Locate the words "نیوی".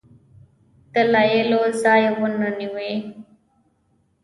2.59-2.93